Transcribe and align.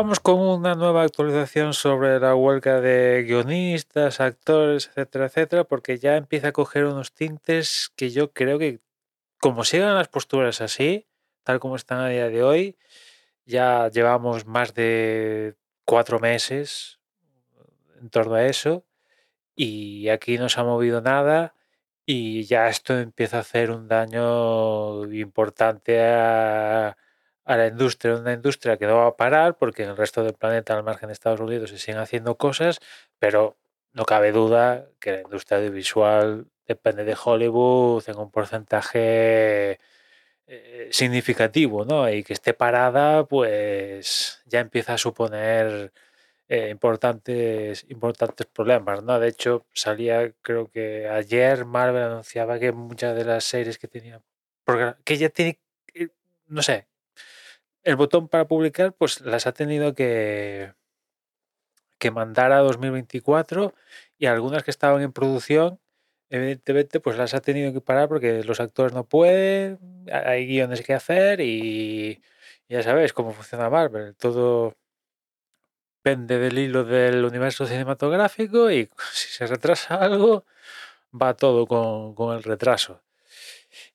Vamos 0.00 0.18
con 0.18 0.40
una 0.40 0.74
nueva 0.76 1.02
actualización 1.02 1.74
sobre 1.74 2.18
la 2.18 2.34
huelga 2.34 2.80
de 2.80 3.22
guionistas, 3.22 4.18
actores, 4.20 4.86
etcétera, 4.86 5.26
etcétera, 5.26 5.64
porque 5.64 5.98
ya 5.98 6.16
empieza 6.16 6.48
a 6.48 6.52
coger 6.52 6.86
unos 6.86 7.12
tintes 7.12 7.92
que 7.96 8.08
yo 8.08 8.32
creo 8.32 8.58
que, 8.58 8.80
como 9.38 9.62
sigan 9.62 9.94
las 9.94 10.08
posturas 10.08 10.62
así, 10.62 11.06
tal 11.42 11.60
como 11.60 11.76
están 11.76 11.98
a 11.98 12.08
día 12.08 12.30
de 12.30 12.42
hoy, 12.42 12.78
ya 13.44 13.90
llevamos 13.90 14.46
más 14.46 14.72
de 14.72 15.56
cuatro 15.84 16.18
meses 16.18 16.98
en 18.00 18.08
torno 18.08 18.36
a 18.36 18.46
eso 18.46 18.86
y 19.54 20.08
aquí 20.08 20.38
no 20.38 20.48
se 20.48 20.60
ha 20.60 20.64
movido 20.64 21.02
nada 21.02 21.54
y 22.06 22.44
ya 22.44 22.68
esto 22.68 22.98
empieza 22.98 23.36
a 23.36 23.40
hacer 23.40 23.70
un 23.70 23.86
daño 23.86 25.12
importante 25.12 26.00
a 26.02 26.96
a 27.50 27.56
la 27.56 27.66
industria, 27.66 28.14
una 28.14 28.32
industria 28.32 28.76
que 28.76 28.86
no 28.86 28.98
va 28.98 29.08
a 29.08 29.16
parar 29.16 29.56
porque 29.58 29.82
en 29.82 29.90
el 29.90 29.96
resto 29.96 30.22
del 30.22 30.34
planeta, 30.34 30.76
al 30.76 30.84
margen 30.84 31.08
de 31.08 31.14
Estados 31.14 31.40
Unidos, 31.40 31.70
se 31.70 31.78
siguen 31.78 31.98
haciendo 31.98 32.36
cosas, 32.36 32.78
pero 33.18 33.56
no 33.92 34.04
cabe 34.04 34.30
duda 34.30 34.86
que 35.00 35.12
la 35.12 35.20
industria 35.22 35.58
audiovisual 35.58 36.46
depende 36.66 37.04
de 37.04 37.16
Hollywood 37.22 38.04
en 38.06 38.18
un 38.18 38.30
porcentaje 38.30 39.80
eh, 40.46 40.88
significativo, 40.92 41.84
¿no? 41.84 42.08
Y 42.08 42.22
que 42.22 42.34
esté 42.34 42.54
parada, 42.54 43.24
pues 43.26 44.42
ya 44.46 44.60
empieza 44.60 44.94
a 44.94 44.98
suponer 44.98 45.92
eh, 46.48 46.70
importantes, 46.70 47.84
importantes 47.88 48.46
problemas, 48.46 49.02
¿no? 49.02 49.18
De 49.18 49.28
hecho, 49.28 49.66
salía, 49.72 50.32
creo 50.42 50.70
que 50.70 51.08
ayer 51.08 51.64
Marvel 51.64 52.02
anunciaba 52.04 52.60
que 52.60 52.72
muchas 52.72 53.16
de 53.16 53.24
las 53.24 53.44
series 53.44 53.78
que 53.78 53.88
tenía, 53.88 54.22
que 55.04 55.16
ya 55.18 55.30
tiene, 55.30 55.60
eh, 55.94 56.08
no 56.46 56.62
sé, 56.62 56.89
el 57.84 57.96
botón 57.96 58.28
para 58.28 58.46
publicar, 58.46 58.92
pues 58.92 59.20
las 59.20 59.46
ha 59.46 59.52
tenido 59.52 59.94
que, 59.94 60.74
que 61.98 62.10
mandar 62.10 62.52
a 62.52 62.58
2024 62.58 63.74
y 64.18 64.26
algunas 64.26 64.64
que 64.64 64.70
estaban 64.70 65.02
en 65.02 65.12
producción, 65.12 65.80
evidentemente, 66.30 67.00
pues 67.00 67.16
las 67.16 67.34
ha 67.34 67.40
tenido 67.40 67.72
que 67.72 67.80
parar 67.80 68.08
porque 68.08 68.44
los 68.44 68.60
actores 68.60 68.92
no 68.92 69.04
pueden, 69.04 69.78
hay 70.12 70.46
guiones 70.46 70.82
que 70.82 70.94
hacer 70.94 71.40
y 71.40 72.22
ya 72.68 72.82
sabéis 72.82 73.12
cómo 73.12 73.32
funciona 73.32 73.70
Marvel. 73.70 74.14
Todo 74.16 74.76
pende 76.02 76.38
del 76.38 76.58
hilo 76.58 76.84
del 76.84 77.24
universo 77.24 77.66
cinematográfico 77.66 78.70
y 78.70 78.88
si 79.12 79.28
se 79.28 79.46
retrasa 79.46 79.96
algo, 79.96 80.44
va 81.12 81.34
todo 81.34 81.66
con, 81.66 82.14
con 82.14 82.36
el 82.36 82.42
retraso. 82.42 83.02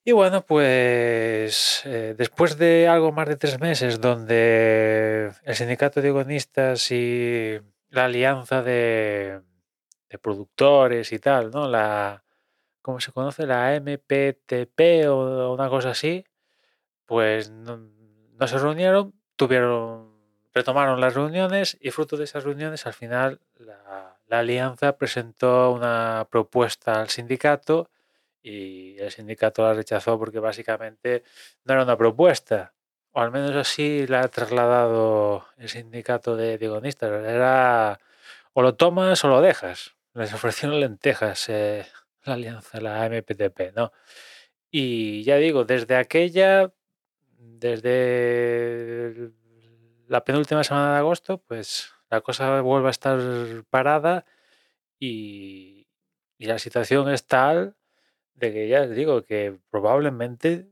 Y 0.04 0.12
bueno, 0.12 0.46
pues 0.46 1.82
eh, 1.86 2.16
después 2.18 2.58
de 2.58 2.88
algo 2.88 3.12
más 3.12 3.28
de 3.28 3.36
tres 3.36 3.60
meses 3.60 4.00
donde 4.02 5.32
el 5.44 5.56
sindicato 5.56 6.02
de 6.02 6.12
guionistas 6.12 6.92
y 6.92 7.60
la 7.90 8.06
alianza 8.06 8.62
de, 8.62 9.42
productores 10.22 11.12
y 11.12 11.20
tal, 11.20 11.52
¿no? 11.52 11.68
La, 11.68 12.24
¿cómo 12.82 13.02
se 13.02 13.12
conoce? 13.12 13.46
La 13.46 13.76
MPTP 13.76 15.10
o 15.10 15.54
una 15.54 15.70
cosa 15.70 15.92
así, 15.92 16.26
pues 17.06 17.50
no, 17.50 17.78
se 18.48 18.58
reunieron, 18.58 19.14
tuvieron, 19.36 20.16
retomaron 20.54 21.02
las 21.02 21.16
reuniones 21.16 21.78
y 21.82 21.92
fruto 21.92 22.16
de 22.16 22.24
esas 22.24 22.46
reuniones 22.46 22.86
al 22.86 22.94
final 22.94 23.42
la 24.28 24.40
alianza 24.40 24.98
presentó 24.98 25.72
una 25.72 26.28
propuesta 26.30 27.00
al 27.00 27.10
sindicato 27.10 27.90
y 28.46 29.00
el 29.00 29.10
sindicato 29.10 29.64
la 29.64 29.74
rechazó 29.74 30.20
porque 30.20 30.40
básicamente 30.40 31.24
no 31.64 31.74
era 31.74 31.84
una 31.84 31.98
propuesta, 31.98 32.76
o 33.12 33.20
al 33.20 33.32
menos 33.32 33.56
así 33.56 34.06
la 34.06 34.22
ha 34.22 34.28
trasladado 34.28 35.48
el 35.58 35.68
sindicato 35.68 36.36
de 36.36 36.60
digonistas. 36.60 37.10
Era 37.26 38.00
o 38.54 38.62
lo 38.62 38.76
tomas 38.76 39.24
o 39.26 39.30
lo 39.30 39.42
dejas. 39.42 39.96
Les 40.14 40.32
ofrecieron 40.36 40.80
lentejas 40.80 41.50
eh, 41.50 41.88
la 42.24 42.34
alianza, 42.36 42.80
la 42.82 43.04
MPTP, 43.08 43.74
¿no? 43.76 43.92
Y 44.70 45.24
ya 45.24 45.38
digo, 45.38 45.66
desde 45.66 45.96
aquella, 45.96 46.72
desde 47.40 49.32
la 50.08 50.24
penúltima 50.24 50.64
semana 50.64 50.94
de 50.94 51.00
agosto, 51.00 51.40
pues 51.40 51.90
la 52.12 52.22
cosa 52.22 52.62
vuelve 52.62 52.90
a 52.90 52.92
estar 52.92 53.20
parada 53.72 54.26
y, 55.00 55.88
y 56.38 56.46
la 56.46 56.60
situación 56.60 57.10
es 57.10 57.26
tal 57.26 57.76
de 58.36 58.54
que 58.54 58.68
ya 58.68 58.82
les 58.82 58.96
digo 58.96 59.24
que 59.24 59.58
probablemente, 59.70 60.68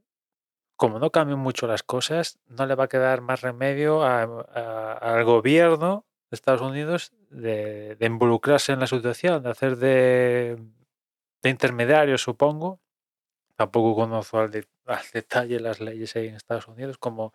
como 0.76 1.00
no 1.00 1.12
cambien 1.12 1.40
mucho 1.40 1.68
las 1.68 1.84
cosas, 1.84 2.40
no 2.48 2.66
le 2.66 2.76
va 2.76 2.86
a 2.86 2.90
quedar 2.90 3.22
más 3.22 3.42
remedio 3.42 4.04
al 4.04 5.24
gobierno 5.24 6.06
de 6.30 6.36
Estados 6.36 6.62
Unidos 6.62 7.14
de, 7.30 7.98
involucrarse 8.02 8.74
en 8.74 8.80
la 8.80 8.88
situación, 8.88 9.44
de 9.44 9.50
hacer 9.50 9.78
de, 9.78 10.58
intermediario, 11.44 12.18
supongo. 12.18 12.82
Tampoco 13.56 13.96
conozco 13.96 14.40
al, 14.40 14.52
detalle 15.14 15.60
las 15.60 15.80
leyes 15.80 16.16
ahí 16.16 16.28
en 16.28 16.36
Estados 16.36 16.68
Unidos, 16.68 16.98
como 16.98 17.34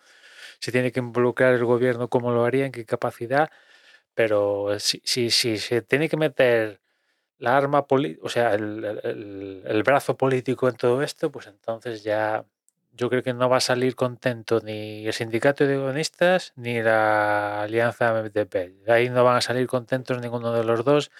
si 0.61 0.73
tiene 0.73 0.93
que 0.93 1.01
involucrar 1.01 1.55
el 1.55 1.65
gobierno, 1.65 2.09
cómo 2.09 2.33
lo 2.33 2.45
haría, 2.45 2.67
en 2.67 2.73
qué 2.73 2.85
capacidad. 2.85 3.51
Pero 4.15 4.79
si, 4.81 5.01
si, 5.05 5.31
si 5.31 5.59
se 5.59 5.83
tiene 5.83 6.09
que 6.09 6.17
meter 6.17 6.81
la 7.39 7.57
arma 7.57 7.87
o 8.23 8.29
sea, 8.29 8.55
el, 8.55 9.83
brazo 9.85 10.17
político 10.17 10.69
en 10.69 10.77
todo 10.77 11.03
esto, 11.03 11.31
pues 11.31 11.47
entonces 11.47 12.03
ya 12.03 12.45
yo 12.93 13.09
creo 13.11 13.23
que 13.23 13.35
no 13.35 13.49
va 13.49 13.59
a 13.59 13.61
salir 13.61 13.95
contento 13.95 14.61
ni 14.61 15.07
el 15.07 15.13
sindicato 15.13 15.67
de 15.67 15.77
guionistas 15.77 16.53
ni 16.57 16.83
la 16.83 17.63
alianza 17.63 18.13
MTP. 18.23 18.89
Ahí 18.89 19.09
no 19.09 19.25
van 19.25 19.37
a 19.37 19.41
salir 19.41 19.69
contentos 19.69 20.21
ninguno 20.21 20.53
de 20.53 20.65
los 20.65 20.85
dos. 20.85 21.13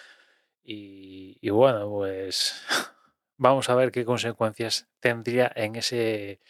Y, 0.65 1.39
y 1.41 1.51
bueno, 1.51 1.89
pues 1.89 2.63
vamos 3.37 3.69
a 3.71 3.75
ver 3.77 3.93
qué 3.93 4.05
consecuencias 4.05 4.89
tendría 5.01 5.51
en 5.55 5.77
ese 5.77 6.41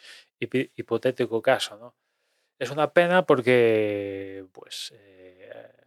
hipotético 0.40 1.42
caso, 1.42 1.76
¿no? 1.78 1.94
Es 2.58 2.70
una 2.70 2.92
pena 2.92 3.24
porque, 3.24 4.44
pues, 4.52 4.92
eh, 4.96 5.77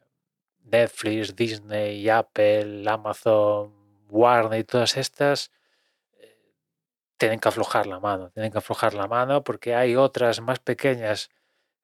Netflix, 0.63 1.35
Disney, 1.35 2.09
Apple, 2.09 2.83
Amazon, 2.89 3.73
Warner 4.09 4.59
y 4.59 4.63
todas 4.63 4.97
estas 4.97 5.51
eh, 6.19 6.37
tienen 7.17 7.39
que 7.39 7.49
aflojar 7.49 7.87
la 7.87 7.99
mano, 7.99 8.29
tienen 8.31 8.51
que 8.51 8.57
aflojar 8.57 8.93
la 8.93 9.07
mano 9.07 9.43
porque 9.43 9.75
hay 9.75 9.95
otras 9.95 10.41
más 10.41 10.59
pequeñas 10.59 11.29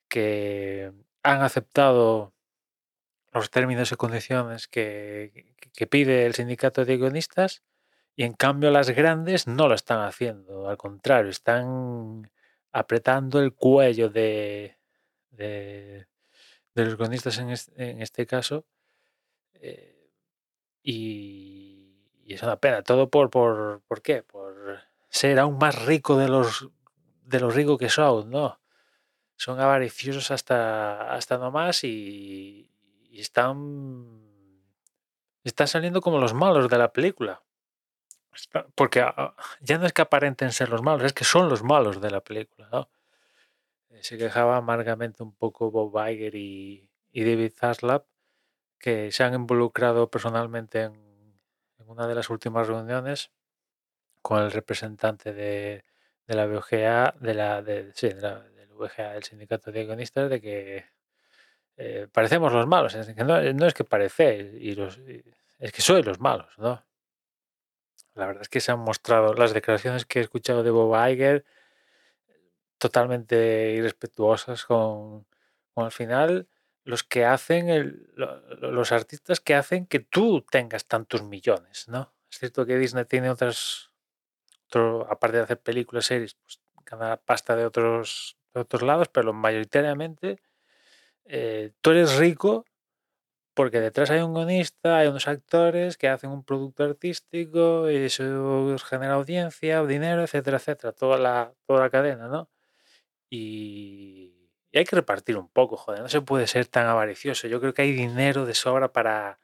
que 0.07 0.91
han 1.23 1.41
aceptado 1.41 2.33
los 3.33 3.49
términos 3.51 3.91
y 3.91 3.95
condiciones 3.95 4.67
que, 4.67 5.53
pide 5.89 6.25
el 6.25 6.33
sindicato 6.33 6.85
de 6.85 6.97
guionistas 6.97 7.61
y 8.15 8.23
en 8.23 8.33
cambio 8.33 8.71
las 8.71 8.89
grandes 8.89 9.47
no 9.47 9.67
lo 9.67 9.75
están 9.75 10.01
haciendo, 10.01 10.69
al 10.69 10.77
contrario, 10.77 11.29
están 11.29 12.31
apretando 12.71 13.39
el 13.39 13.53
cuello 13.53 14.09
de, 14.09 14.77
de, 15.29 16.07
los 16.85 16.97
guionistas 16.97 17.37
en 17.39 17.49
este, 18.01 18.25
caso 18.25 18.65
eh, 19.53 20.11
y, 20.83 21.95
es 22.27 22.43
una 22.43 22.57
pena, 22.57 22.81
todo 22.83 23.09
por, 23.09 23.29
por, 23.29 23.81
¿por 23.87 24.01
qué? 24.01 24.21
Por 24.21 24.79
ser 25.09 25.39
aún 25.39 25.57
más 25.57 25.85
rico 25.85 26.17
de 26.17 26.27
los, 26.27 26.69
de 27.23 27.39
los 27.39 27.55
ricos 27.55 27.77
que 27.77 27.89
son, 27.89 28.29
¿no? 28.29 28.59
Son 29.35 29.59
avariciosos 29.59 30.31
hasta, 30.31 31.13
hasta 31.13 31.37
nomás 31.37 31.83
y, 31.83 32.69
están, 33.11 34.21
están 35.43 35.67
saliendo 35.67 36.01
como 36.01 36.19
los 36.19 36.33
malos 36.33 36.69
de 36.69 36.77
la 36.77 36.91
película. 36.91 37.41
Porque 38.75 39.01
ah, 39.01 39.35
ya 39.61 39.79
no 39.79 39.87
es 39.87 39.93
que 39.93 40.03
aparenten 40.03 40.51
ser 40.51 40.69
los 40.69 40.83
malos, 40.83 41.03
es 41.03 41.13
que 41.13 41.23
son 41.23 41.49
los 41.49 41.63
malos 41.63 42.01
de 42.01 42.11
la 42.11 42.21
película, 42.21 42.69
¿no? 42.71 42.89
Eh, 43.89 44.03
se 44.03 44.17
quejaba 44.17 44.57
amargamente 44.57 45.23
un 45.23 45.33
poco 45.33 45.71
Bob 45.71 45.93
Iger 46.07 46.35
y, 46.35 46.89
y 47.11 47.23
David 47.23 47.53
Zaslav 47.55 48.05
que 48.79 49.11
se 49.11 49.23
han 49.23 49.33
involucrado 49.33 50.09
personalmente 50.09 50.83
en, 50.83 51.07
una 51.85 52.07
de 52.07 52.15
las 52.15 52.29
últimas 52.29 52.67
reuniones 52.67 53.31
con 54.21 54.43
el 54.43 54.51
representante 54.51 55.31
de, 55.33 55.85
la 56.27 56.45
VGA, 56.45 57.15
de 57.19 57.33
la, 57.33 57.61
de, 57.61 57.93
del 57.93 58.73
VGA, 58.73 59.13
del 59.13 59.23
sindicato 59.23 59.71
de 59.71 59.85
guionistas, 59.85 60.29
de 60.29 60.41
que 60.41 60.85
eh, 61.77 62.07
parecemos 62.11 62.51
los 62.51 62.67
malos. 62.67 62.93
Que 62.93 63.23
no, 63.23 63.65
es 63.65 63.73
que 63.73 63.85
parecéis, 63.85 64.53
y 64.53 64.75
los, 64.75 64.99
es 65.59 65.71
que 65.71 65.81
sois 65.81 66.05
los 66.05 66.19
malos, 66.19 66.53
¿no? 66.57 66.83
La 68.15 68.25
verdad 68.25 68.41
es 68.41 68.49
que 68.49 68.59
se 68.59 68.71
han 68.71 68.79
mostrado 68.79 69.33
las 69.33 69.53
declaraciones 69.53 70.05
que 70.05 70.19
he 70.19 70.23
escuchado 70.23 70.63
de 70.63 70.71
Bob 70.71 70.93
Iger 71.09 71.45
totalmente 72.77 73.71
irrespetuosas 73.73 74.65
con, 74.65 75.25
con 75.73 75.85
el 75.85 75.91
final 75.91 76.47
los 76.83 77.03
que 77.03 77.25
hacen, 77.25 78.07
los 78.15 78.91
artistas 78.93 79.41
que 79.41 79.55
hacen 79.55 79.85
que 79.87 79.99
tú 79.99 80.45
tengas 80.49 80.85
tantos 80.85 81.21
millones, 81.21 81.87
¿no? 81.89 82.13
Es 82.31 82.39
cierto 82.39 82.65
que 82.65 82.77
Disney 82.77 83.03
tiene 83.03 83.29
otras, 83.29 83.91
aparte 85.09 85.37
de 85.37 85.43
hacer 85.43 85.59
películas, 85.59 86.05
series, 86.05 86.35
pues 86.35 86.61
pasta 87.25 87.57
de 87.57 87.65
otros, 87.65 88.37
otros 88.53 88.81
lados, 88.83 89.09
pero 89.09 89.33
mayoritariamente 89.33 90.41
eh, 91.25 91.73
tú 91.81 91.91
eres 91.91 92.17
rico 92.17 92.65
porque 93.53 93.81
detrás 93.81 94.11
hay 94.11 94.21
un 94.21 94.33
guionista, 94.35 94.99
hay 94.99 95.07
unos 95.07 95.27
actores 95.27 95.97
que 95.97 96.07
hacen 96.09 96.29
un 96.29 96.43
producto 96.43 96.83
artístico 96.83 97.89
y 97.89 97.95
eso 97.97 98.77
genera 98.85 99.15
audiencia, 99.15 99.83
dinero, 99.83 100.23
etcétera, 100.23 100.57
etcétera, 100.57 100.93
toda 100.93 101.17
la, 101.17 101.53
toda 101.65 101.81
la 101.81 101.89
cadena, 101.89 102.27
¿no? 102.27 102.49
Y, 103.29 104.33
hay 104.73 104.85
que 104.85 104.95
repartir 104.95 105.37
un 105.37 105.49
poco, 105.49 105.77
joder, 105.77 106.01
no 106.01 106.09
se 106.09 106.21
puede 106.21 106.47
ser 106.47 106.67
tan 106.67 106.85
avaricioso. 106.87 107.47
Yo 107.47 107.59
creo 107.59 107.73
que 107.73 107.81
hay 107.81 107.93
dinero 107.93 108.45
de 108.45 108.53
sobra 108.53 108.93
para, 108.93 109.39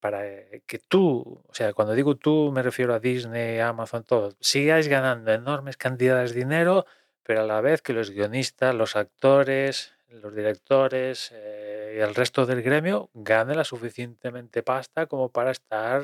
para 0.00 0.22
que 0.66 0.78
tú, 0.78 1.42
o 1.46 1.54
sea, 1.54 1.72
cuando 1.72 1.94
digo 1.94 2.16
tú 2.16 2.50
me 2.52 2.62
refiero 2.62 2.94
a 2.94 3.00
Disney, 3.00 3.60
Amazon, 3.60 4.04
todo, 4.04 4.34
sigáis 4.40 4.88
ganando 4.88 5.32
enormes 5.32 5.76
cantidades 5.76 6.32
de 6.34 6.40
dinero, 6.40 6.86
pero 7.22 7.42
a 7.42 7.46
la 7.46 7.60
vez 7.60 7.82
que 7.82 7.92
los 7.92 8.10
guionistas, 8.10 8.74
los 8.74 8.96
actores, 8.96 9.94
los 10.08 10.34
directores 10.34 11.30
eh, 11.34 11.96
y 11.98 12.00
el 12.00 12.14
resto 12.14 12.46
del 12.46 12.62
gremio 12.62 13.10
gane 13.14 13.54
la 13.54 13.64
suficientemente 13.64 14.62
pasta 14.62 15.06
como 15.06 15.30
para 15.30 15.50
estar 15.50 16.02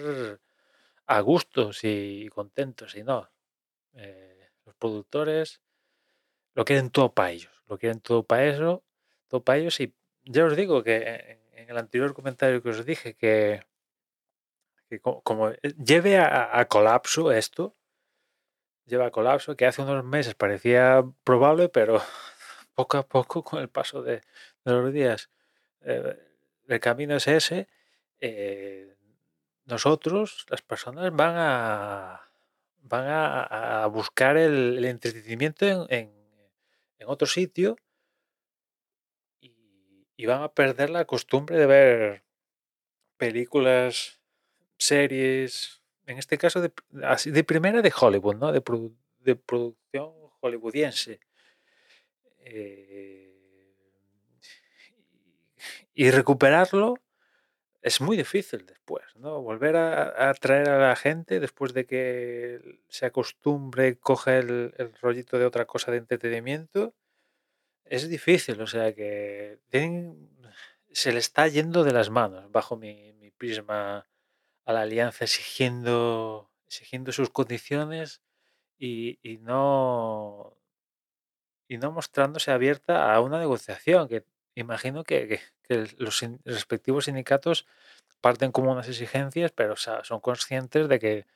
a 1.06 1.20
gustos 1.20 1.80
y 1.84 2.28
contentos. 2.30 2.94
Y 2.96 3.02
no, 3.02 3.30
eh, 3.94 4.50
los 4.64 4.74
productores 4.76 5.60
lo 6.54 6.64
quieren 6.64 6.90
todo 6.90 7.12
para 7.12 7.30
ellos, 7.30 7.52
lo 7.68 7.78
quieren 7.78 8.00
todo 8.00 8.22
para 8.24 8.44
eso, 8.46 8.82
todo 9.28 9.42
para 9.42 9.58
ellos. 9.58 9.80
Y 9.80 9.94
ya 10.24 10.44
os 10.44 10.56
digo 10.56 10.82
que 10.82 11.40
en, 11.54 11.68
el 11.70 11.78
anterior 11.78 12.12
comentario 12.14 12.62
que 12.62 12.70
os 12.70 12.84
dije 12.84 13.14
que, 13.14 13.62
como, 15.00 15.50
eh, 15.50 15.58
lleve 15.78 16.18
a 16.18 16.66
colapso 16.68 17.32
esto, 17.32 17.74
lleva 18.86 19.06
a 19.06 19.10
colapso, 19.10 19.56
que 19.56 19.66
hace 19.66 19.82
unos 19.82 20.04
meses 20.04 20.34
parecía 20.34 21.04
probable, 21.24 21.68
pero 21.68 22.00
poco 22.74 22.98
a 22.98 23.06
poco, 23.06 23.42
con 23.42 23.60
el 23.60 23.68
paso 23.68 24.02
de, 24.02 24.22
los 24.64 24.92
días, 24.92 25.30
eh, 25.82 26.18
el 26.68 26.80
camino 26.80 27.16
es 27.16 27.26
ese, 27.28 27.68
eh, 28.20 28.94
nosotros, 29.64 30.46
las 30.48 30.62
personas, 30.62 31.14
van 31.14 31.34
a, 31.36 32.20
van 32.82 33.06
a, 33.08 33.86
buscar 33.86 34.36
el, 34.36 34.84
entretenimiento 34.84 35.86
en, 35.88 36.12
otro 37.08 37.26
sitio 37.26 37.76
y, 39.40 40.26
van 40.26 40.42
a 40.42 40.52
perder 40.52 40.90
la 40.90 41.04
costumbre 41.04 41.56
de 41.56 41.66
ver 41.66 42.22
películas, 43.16 44.20
series, 44.78 45.82
en 46.06 46.18
este 46.18 46.38
caso 46.38 46.60
de, 46.60 46.70
de 47.24 47.44
primera 47.44 47.82
de 47.82 47.92
Hollywood, 47.98 48.36
¿no? 48.36 48.52
de, 48.52 48.62
de 49.20 49.36
producción 49.36 50.12
hollywoodiense. 50.40 51.18
Eh, 52.38 53.32
y 55.94 56.10
recuperarlo 56.10 56.98
es 57.82 58.00
muy 58.00 58.16
difícil 58.16 58.64
después, 58.64 59.04
¿no? 59.16 59.42
Volver 59.42 59.76
a, 59.76 60.30
atraer 60.30 60.68
a 60.70 60.78
la 60.78 60.96
gente 60.96 61.40
después 61.40 61.74
de 61.74 61.84
que 61.86 62.80
se 62.88 63.06
acostumbre, 63.06 63.98
coge 63.98 64.38
el, 64.38 64.72
rollito 65.00 65.38
de 65.38 65.46
otra 65.46 65.66
cosa 65.66 65.90
de 65.90 65.98
entretenimiento, 65.98 66.94
es 67.84 68.08
difícil, 68.08 68.60
o 68.60 68.66
sea 68.66 68.94
que 68.94 69.58
se 70.92 71.12
le 71.12 71.18
está 71.18 71.48
yendo 71.48 71.84
de 71.84 71.92
las 71.92 72.10
manos 72.10 72.50
bajo 72.50 72.76
mi, 72.76 73.10
prisma 73.36 74.06
a 74.64 74.72
la 74.72 74.82
alianza 74.82 75.24
exigiendo, 75.24 76.50
exigiendo 76.68 77.10
sus 77.10 77.30
condiciones 77.30 78.22
y 78.78 79.18
no, 79.42 80.56
y 81.72 81.78
no 81.78 81.90
mostrándose 81.90 82.50
abierta 82.50 83.14
a 83.14 83.20
una 83.22 83.38
negociación, 83.38 84.06
que 84.06 84.26
imagino 84.54 85.04
que, 85.04 85.40
los 85.96 86.22
respectivos 86.44 87.06
sindicatos 87.06 87.66
parten 88.20 88.52
como 88.52 88.72
unas 88.72 88.88
exigencias, 88.88 89.52
pero 89.52 89.74
son 89.76 90.20
conscientes 90.20 90.88
de 90.88 90.98
que 90.98 91.26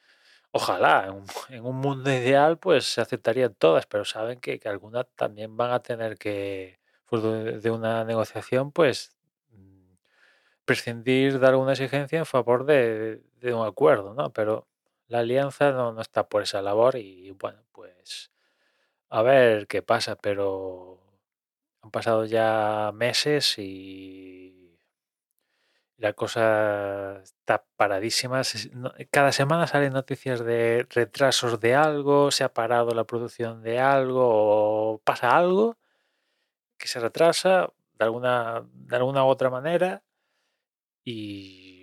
ojalá 0.53 1.07
en 1.51 1.65
un, 1.65 1.77
mundo 1.77 2.11
ideal 2.11 2.59
pues 2.59 2.85
se 2.87 3.01
aceptarían 3.01 3.55
todas, 3.55 3.87
pero 3.87 4.05
saben 4.05 4.41
que, 4.41 4.61
algunas 4.65 5.07
también 5.17 5.57
van 5.57 5.73
a 5.73 5.81
tener 5.81 6.19
que, 6.19 6.79
de, 7.11 7.71
una 7.71 8.05
negociación, 8.05 8.73
pues 8.73 9.17
mm, 9.51 9.95
prescindir 10.65 11.39
de 11.39 11.47
alguna 11.47 11.73
exigencia 11.73 12.19
en 12.19 12.27
favor 12.27 12.65
de, 12.67 13.23
un 13.43 13.67
acuerdo, 13.67 14.15
¿no? 14.15 14.33
Pero 14.33 14.67
la 15.09 15.21
alianza 15.21 15.71
no 15.73 16.01
está 16.01 16.29
por 16.29 16.43
esa 16.43 16.63
labor 16.63 16.97
y 16.97 17.31
bueno, 17.33 17.63
pues 17.73 18.33
a 19.09 19.23
ver 19.23 19.67
qué 19.69 19.83
pasa, 19.83 20.17
pero 20.17 21.06
han 21.87 21.91
pasado 21.91 22.25
ya 22.25 22.93
meses 22.95 23.59
y 23.59 24.77
la 25.99 26.13
cosa 26.13 27.23
está 27.23 27.65
paradísima. 27.77 28.43
Cada 29.11 29.33
semana 29.33 29.67
salen 29.67 29.93
noticias 29.93 30.45
de 30.45 30.87
retrasos 30.91 31.61
de 31.61 31.75
algo, 31.75 32.31
se 32.31 32.45
ha 32.45 32.53
parado 32.53 32.91
la 32.95 33.05
producción 33.05 33.63
de 33.63 33.81
algo 33.81 34.95
o 34.95 34.99
pasa 34.99 35.37
algo 35.37 35.79
que 36.79 36.89
se 36.89 37.01
retrasa 37.01 37.73
de 37.95 38.05
alguna, 38.05 38.67
de 38.73 38.97
alguna 38.97 39.25
u 39.25 39.29
otra 39.29 39.51
manera 39.51 40.03
y 41.05 41.77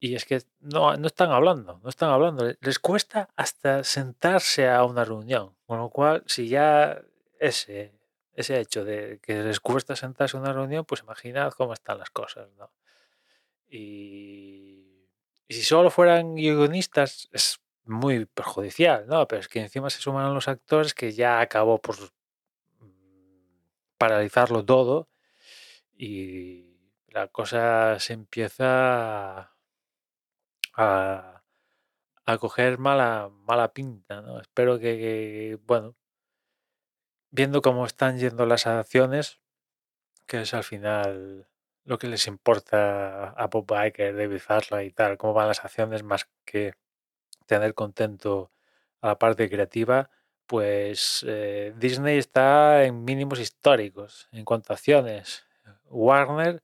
y 0.00 0.14
es 0.14 0.24
que 0.24 0.42
no, 0.60 0.96
no 0.96 1.06
están 1.08 1.30
hablando, 1.32 1.80
no 1.82 1.88
están 1.88 2.10
hablando. 2.10 2.44
Les 2.60 2.78
cuesta 2.78 3.28
hasta 3.36 3.82
sentarse 3.82 4.68
a 4.68 4.84
una 4.84 5.04
reunión. 5.04 5.56
Con 5.66 5.78
lo 5.78 5.90
cual, 5.90 6.22
si 6.26 6.48
ya 6.48 7.02
ese, 7.40 7.97
ese 8.38 8.60
hecho 8.60 8.84
de 8.84 9.18
que 9.20 9.42
les 9.42 9.58
cuesta 9.58 9.96
sentarse 9.96 10.36
a 10.36 10.40
una 10.40 10.52
reunión, 10.52 10.84
pues 10.84 11.00
imaginad 11.00 11.52
cómo 11.54 11.72
están 11.72 11.98
las 11.98 12.10
cosas, 12.10 12.48
¿no? 12.56 12.70
Y, 13.68 15.08
si 15.48 15.62
solo 15.62 15.90
fueran 15.90 16.36
guionistas, 16.36 17.28
es 17.32 17.60
muy 17.84 18.26
perjudicial, 18.26 19.08
¿no? 19.08 19.26
Pero 19.26 19.40
es 19.40 19.48
que 19.48 19.60
encima 19.60 19.90
se 19.90 20.00
suman 20.00 20.32
los 20.34 20.46
actores 20.46 20.94
que 20.94 21.12
ya 21.12 21.40
acabó 21.40 21.80
por 21.80 21.96
mm, 21.98 22.86
paralizarlo 23.98 24.64
todo 24.64 25.08
y 25.96 26.76
la 27.08 27.26
cosa 27.28 27.98
se 27.98 28.12
empieza 28.12 29.52
a, 30.74 31.42
coger 32.38 32.78
mala, 32.78 33.30
mala 33.32 33.72
pinta. 33.72 34.20
¿no? 34.22 34.40
Espero 34.40 34.78
que, 34.78 35.58
bueno, 35.66 35.96
viendo 37.30 37.62
cómo 37.62 37.86
están 37.86 38.18
yendo 38.18 38.46
las 38.46 38.66
acciones, 38.66 39.40
que 40.26 40.42
es 40.42 40.54
al 40.54 40.64
final 40.64 41.48
lo 41.84 41.98
que 41.98 42.06
les 42.06 42.26
importa 42.26 43.30
a 43.30 43.46
Bob 43.46 43.72
Iker, 43.72 44.14
David 44.16 44.40
Zarla 44.40 44.84
y 44.84 44.90
tal, 44.90 45.16
cómo 45.16 45.32
van 45.32 45.48
las 45.48 45.64
acciones 45.64 46.02
más 46.02 46.28
que 46.44 46.74
tener 47.46 47.74
contento 47.74 48.52
a 49.00 49.08
la 49.08 49.18
parte 49.18 49.48
creativa, 49.48 50.10
pues 50.46 51.24
eh, 51.26 51.74
Disney 51.76 52.18
está 52.18 52.84
en 52.84 53.04
mínimos 53.04 53.40
históricos 53.40 54.28
en 54.32 54.44
cuanto 54.44 54.72
a 54.72 54.76
acciones. 54.76 55.46
Warner 55.86 56.62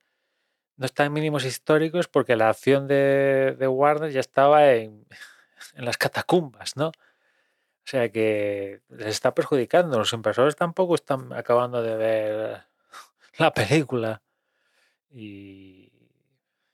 no 0.76 0.86
está 0.86 1.04
en 1.04 1.12
mínimos 1.12 1.44
históricos 1.44 2.08
porque 2.08 2.36
la 2.36 2.48
acción 2.48 2.88
de, 2.88 3.56
Warner 3.60 4.10
ya 4.10 4.20
estaba 4.20 4.72
en, 4.72 5.06
las 5.74 5.96
catacumbas, 5.96 6.76
¿no? 6.76 6.92
O 7.84 7.86
sea 7.86 8.10
que 8.10 8.80
les 8.88 9.08
está 9.08 9.34
perjudicando. 9.34 9.98
Los 9.98 10.12
inversores 10.12 10.56
tampoco 10.56 10.94
están 10.94 11.32
acabando 11.32 11.82
de 11.82 11.96
ver 11.96 12.62
la 13.38 13.52
película. 13.52 14.22
Y, 15.10 15.92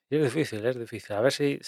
es 0.09 0.23
difícil, 0.23 0.65
es 0.65 0.79
difícil. 0.79 1.15
A 1.15 1.21
ver 1.21 1.33
si, 1.33 1.61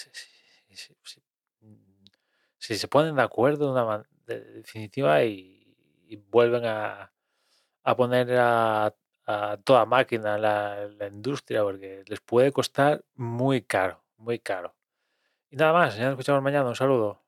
si, 2.57 2.75
se 2.75 2.87
ponen 2.87 3.15
de 3.15 3.21
acuerdo 3.21 3.73
de 3.73 3.81
una 3.81 4.03
definitiva 4.25 5.23
y, 5.23 5.59
vuelven 6.29 6.65
a, 6.65 7.11
a 7.83 7.95
poner 7.95 8.37
a 8.37 8.93
a 9.25 9.57
toda 9.63 9.85
máquina 9.85 10.37
la, 10.37 10.87
la, 10.87 11.07
industria 11.07 11.63
porque 11.63 12.03
les 12.07 12.19
puede 12.21 12.51
costar 12.51 13.03
muy 13.15 13.61
caro, 13.61 14.03
muy 14.17 14.39
caro. 14.39 14.75
Y 15.49 15.55
nada 15.55 15.73
más, 15.73 15.95
ya 15.95 16.05
nos 16.05 16.13
escuchamos 16.13 16.41
mañana, 16.41 16.67
un 16.67 16.75
saludo. 16.75 17.22